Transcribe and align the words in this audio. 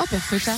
Oh, 0.00 0.04
perfect. 0.08 0.50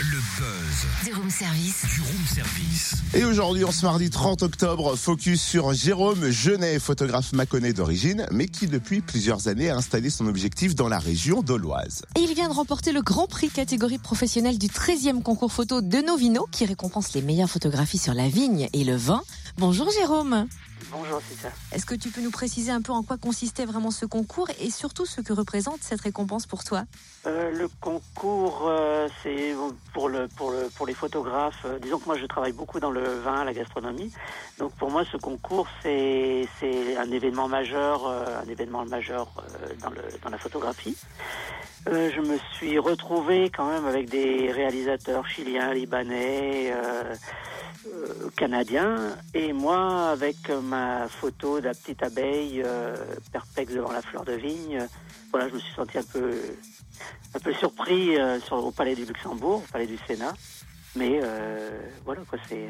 Le 0.00 0.18
buzz 0.38 1.04
Du 1.04 1.14
room 1.14 1.30
service. 1.30 1.84
du 1.94 2.00
room 2.02 2.26
service. 2.32 2.94
Et 3.14 3.24
aujourd'hui, 3.24 3.64
en 3.64 3.72
ce 3.72 3.86
mardi 3.86 4.10
30 4.10 4.42
octobre, 4.42 4.94
focus 4.96 5.40
sur 5.40 5.72
Jérôme 5.72 6.30
Genet, 6.30 6.78
photographe 6.78 7.32
maconnais 7.32 7.72
d'origine, 7.72 8.26
mais 8.30 8.46
qui 8.46 8.66
depuis 8.66 9.00
plusieurs 9.00 9.48
années 9.48 9.70
a 9.70 9.76
installé 9.76 10.10
son 10.10 10.26
objectif 10.26 10.74
dans 10.74 10.88
la 10.88 10.98
région 10.98 11.42
d'Auloise. 11.42 12.02
Et 12.16 12.20
il 12.20 12.34
vient 12.34 12.48
de 12.48 12.54
remporter 12.54 12.92
le 12.92 13.00
grand 13.02 13.26
prix 13.26 13.48
catégorie 13.48 13.98
professionnelle 13.98 14.58
du 14.58 14.66
13e 14.68 15.22
concours 15.22 15.52
photo 15.52 15.80
de 15.80 15.98
Novino, 15.98 16.46
qui 16.52 16.66
récompense 16.66 17.14
les 17.14 17.22
meilleures 17.22 17.50
photographies 17.50 17.98
sur 17.98 18.12
la 18.14 18.28
vigne 18.28 18.68
et 18.74 18.84
le 18.84 18.96
vin. 18.96 19.22
Bonjour 19.58 19.90
Jérôme. 19.90 20.46
Bonjour, 20.90 21.20
c'est 21.28 21.34
ça. 21.40 21.48
Est-ce 21.72 21.86
que 21.86 21.94
tu 21.94 22.10
peux 22.10 22.20
nous 22.20 22.30
préciser 22.30 22.70
un 22.70 22.82
peu 22.82 22.92
en 22.92 23.02
quoi 23.02 23.16
consistait 23.16 23.64
vraiment 23.64 23.90
ce 23.90 24.06
concours 24.06 24.48
et 24.60 24.70
surtout 24.70 25.06
ce 25.06 25.20
que 25.20 25.32
représente 25.32 25.82
cette 25.82 26.00
récompense 26.02 26.46
pour 26.46 26.64
toi? 26.64 26.84
Euh, 27.26 27.50
le 27.50 27.68
concours, 27.80 28.66
euh, 28.68 29.08
c'est 29.22 29.54
pour 29.92 30.08
le 30.08 30.28
pour 30.28 30.50
le 30.50 30.68
pour 30.76 30.86
les 30.86 30.94
photographes. 30.94 31.64
euh, 31.64 31.78
disons 31.78 31.98
que 31.98 32.06
moi, 32.06 32.16
je 32.16 32.26
travaille 32.26 32.52
beaucoup 32.52 32.78
dans 32.78 32.90
le 32.90 33.20
vin, 33.20 33.44
la 33.44 33.52
gastronomie. 33.52 34.12
Donc 34.58 34.72
pour 34.74 34.90
moi, 34.90 35.02
ce 35.10 35.16
concours, 35.16 35.66
c'est 35.82 36.46
c'est 36.60 36.96
un 36.96 37.10
événement 37.10 37.48
majeur, 37.48 38.06
un 38.06 38.48
événement 38.48 38.84
majeur 38.84 39.28
dans 39.82 39.90
le 39.90 40.02
dans 40.22 40.30
la 40.30 40.38
photographie. 40.38 40.96
Euh, 41.88 42.10
je 42.14 42.20
me 42.20 42.36
suis 42.54 42.78
retrouvé 42.78 43.50
quand 43.50 43.70
même 43.70 43.86
avec 43.86 44.08
des 44.08 44.50
réalisateurs 44.50 45.28
chiliens, 45.28 45.72
libanais. 45.72 46.72
euh, 46.72 47.14
euh, 47.86 48.30
canadiens 48.36 49.16
et 49.32 49.52
moi 49.52 50.10
avec 50.10 50.50
ma 50.50 51.06
photo 51.08 51.60
de 51.60 51.66
la 51.66 51.74
petite 51.74 52.02
abeille 52.02 52.60
perplexe 53.30 53.72
devant 53.74 53.92
la 53.92 54.02
fleur 54.02 54.24
de 54.24 54.32
vigne 54.32 54.88
voilà 55.30 55.48
je 55.48 55.54
me 55.54 55.58
suis 55.60 55.72
senti 55.72 55.96
un 55.96 56.02
peu 56.02 56.32
un 57.34 57.38
peu 57.38 57.54
surpris 57.54 58.16
sur, 58.44 58.56
au 58.56 58.72
palais 58.72 58.96
du 58.96 59.04
Luxembourg 59.04 59.62
au 59.64 59.72
palais 59.72 59.86
du 59.86 59.98
Sénat 60.08 60.34
mais 60.96 61.20
voilà 62.04 62.22
quoi 62.28 62.40
c'est 62.48 62.68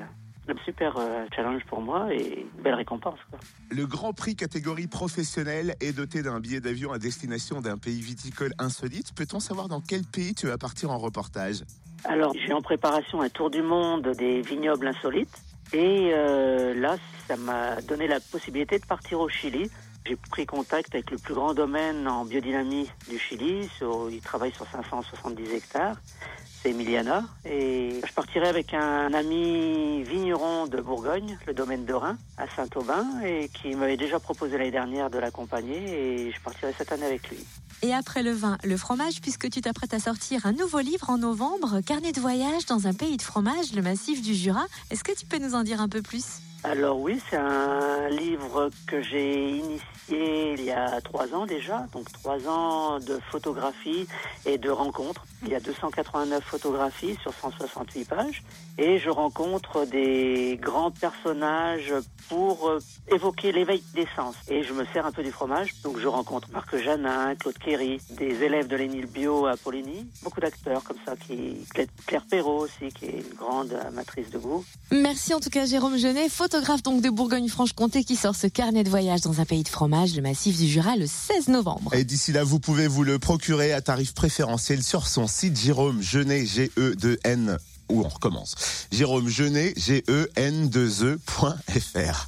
super 0.64 0.96
euh, 0.96 1.26
challenge 1.34 1.64
pour 1.66 1.80
moi 1.80 2.12
et 2.12 2.40
une 2.40 2.62
belle 2.62 2.74
récompense 2.74 3.18
quoi. 3.30 3.38
Le 3.70 3.86
Grand 3.86 4.12
Prix 4.12 4.36
catégorie 4.36 4.86
professionnelle 4.86 5.74
est 5.80 5.92
doté 5.92 6.22
d'un 6.22 6.40
billet 6.40 6.60
d'avion 6.60 6.92
à 6.92 6.98
destination 6.98 7.60
d'un 7.60 7.78
pays 7.78 8.00
viticole 8.00 8.52
insolite. 8.58 9.14
Peut-on 9.14 9.40
savoir 9.40 9.68
dans 9.68 9.80
quel 9.80 10.04
pays 10.04 10.34
tu 10.34 10.46
vas 10.46 10.58
partir 10.58 10.90
en 10.90 10.98
reportage? 10.98 11.62
Alors, 12.04 12.34
j'ai 12.34 12.52
en 12.52 12.62
préparation 12.62 13.20
un 13.20 13.28
tour 13.28 13.50
du 13.50 13.62
monde 13.62 14.08
des 14.16 14.40
vignobles 14.40 14.86
insolites. 14.86 15.42
Et 15.72 16.10
euh, 16.12 16.74
là, 16.74 16.96
ça 17.26 17.36
m'a 17.36 17.80
donné 17.82 18.06
la 18.06 18.20
possibilité 18.20 18.78
de 18.78 18.86
partir 18.86 19.20
au 19.20 19.28
Chili. 19.28 19.68
J'ai 20.06 20.14
pris 20.14 20.46
contact 20.46 20.94
avec 20.94 21.10
le 21.10 21.18
plus 21.18 21.34
grand 21.34 21.54
domaine 21.54 22.06
en 22.06 22.24
biodynamie 22.24 22.88
du 23.08 23.18
Chili. 23.18 23.68
Sur, 23.76 24.08
il 24.10 24.20
travaille 24.20 24.52
sur 24.52 24.66
570 24.66 25.52
hectares. 25.52 25.96
C'est 26.66 26.72
Emiliana. 26.72 27.22
Et 27.44 28.00
je 28.04 28.12
partirai 28.12 28.48
avec 28.48 28.74
un 28.74 29.14
ami 29.14 30.02
vigneron 30.02 30.66
de 30.66 30.80
Bourgogne, 30.80 31.38
le 31.46 31.54
domaine 31.54 31.84
de 31.84 31.94
Rhin, 31.94 32.16
à 32.38 32.48
Saint-Aubin, 32.56 33.04
et 33.24 33.48
qui 33.50 33.76
m'avait 33.76 33.96
déjà 33.96 34.18
proposé 34.18 34.58
l'année 34.58 34.72
dernière 34.72 35.08
de 35.08 35.18
l'accompagner. 35.18 35.76
Et 35.76 36.32
je 36.32 36.40
partirai 36.40 36.74
cette 36.76 36.90
année 36.90 37.06
avec 37.06 37.30
lui. 37.30 37.38
Et 37.82 37.94
après 37.94 38.24
le 38.24 38.32
vin, 38.32 38.58
le 38.64 38.76
fromage, 38.76 39.20
puisque 39.20 39.48
tu 39.48 39.60
t'apprêtes 39.60 39.94
à 39.94 40.00
sortir 40.00 40.44
un 40.44 40.52
nouveau 40.52 40.80
livre 40.80 41.08
en 41.08 41.18
novembre, 41.18 41.80
Carnet 41.86 42.10
de 42.10 42.20
voyage 42.20 42.66
dans 42.66 42.88
un 42.88 42.94
pays 42.94 43.16
de 43.16 43.22
fromage, 43.22 43.72
le 43.72 43.82
massif 43.82 44.20
du 44.20 44.34
Jura. 44.34 44.64
Est-ce 44.90 45.04
que 45.04 45.16
tu 45.16 45.24
peux 45.24 45.38
nous 45.38 45.54
en 45.54 45.62
dire 45.62 45.80
un 45.80 45.88
peu 45.88 46.02
plus? 46.02 46.40
Alors 46.64 46.98
oui, 46.98 47.20
c'est 47.30 47.36
un 47.36 48.08
livre 48.08 48.25
que 48.86 49.02
j'ai 49.02 49.50
initié 49.50 50.52
il 50.52 50.62
y 50.64 50.70
a 50.70 51.00
trois 51.00 51.34
ans 51.34 51.46
déjà, 51.46 51.86
donc 51.92 52.10
trois 52.12 52.38
ans 52.48 53.00
de 53.00 53.18
photographie 53.30 54.06
et 54.44 54.56
de 54.58 54.70
rencontres. 54.70 55.24
Il 55.42 55.48
y 55.48 55.54
a 55.54 55.60
289 55.60 56.42
photographies 56.44 57.16
sur 57.22 57.32
168 57.34 58.04
pages 58.08 58.42
et 58.78 58.98
je 58.98 59.10
rencontre 59.10 59.84
des 59.86 60.58
grands 60.62 60.90
personnages 60.90 61.92
pour 62.28 62.68
euh, 62.68 62.78
évoquer 63.12 63.52
l'éveil 63.52 63.82
des 63.94 64.06
sens. 64.16 64.34
Et 64.48 64.62
je 64.62 64.72
me 64.72 64.84
sers 64.92 65.06
un 65.06 65.12
peu 65.12 65.22
du 65.22 65.30
fromage, 65.32 65.74
donc 65.82 65.98
je 65.98 66.06
rencontre 66.08 66.48
Marc 66.52 66.76
Janin, 66.76 67.34
Claude 67.36 67.58
Kéry, 67.58 67.98
des 68.10 68.42
élèves 68.42 68.66
de 68.68 68.76
l'Énil 68.76 69.06
Bio 69.06 69.46
à 69.46 69.56
Poligny, 69.56 70.06
beaucoup 70.22 70.40
d'acteurs 70.40 70.82
comme 70.84 70.96
ça, 71.04 71.14
qui 71.16 71.64
Claire- 71.72 71.86
Claire 72.06 72.24
Perrault 72.28 72.64
aussi, 72.64 72.92
qui 72.92 73.06
est 73.06 73.24
une 73.28 73.34
grande 73.36 73.72
amatrice 73.86 74.30
de 74.30 74.38
goût. 74.38 74.64
Merci 74.90 75.34
en 75.34 75.40
tout 75.40 75.50
cas 75.50 75.64
Jérôme 75.66 75.96
Genet, 75.98 76.28
photographe 76.28 76.82
donc 76.82 77.00
de 77.02 77.10
Bourgogne-Franche-Comté 77.10 78.02
qui 78.04 78.16
sort 78.16 78.25
ce 78.34 78.46
carnet 78.46 78.82
de 78.82 78.90
voyage 78.90 79.20
dans 79.20 79.40
un 79.40 79.44
pays 79.44 79.62
de 79.62 79.68
fromage, 79.68 80.16
le 80.16 80.22
massif 80.22 80.56
du 80.56 80.66
Jura, 80.66 80.96
le 80.96 81.06
16 81.06 81.48
novembre. 81.48 81.94
Et 81.94 82.04
d'ici 82.04 82.32
là, 82.32 82.44
vous 82.44 82.58
pouvez 82.58 82.88
vous 82.88 83.04
le 83.04 83.18
procurer 83.18 83.72
à 83.72 83.80
tarif 83.80 84.14
préférentiel 84.14 84.82
sur 84.82 85.06
son 85.06 85.26
site 85.26 85.58
Jérôme 85.58 86.02
Genet, 86.02 86.46
G-E-2-N, 86.46 87.58
où 87.90 88.04
on 88.04 88.08
recommence. 88.08 88.54
Jérôme 88.90 89.28
Genet, 89.28 89.74
G-E-N-2-E.fr. 89.76 92.24